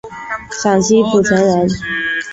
[0.49, 1.67] 陕西蒲城人。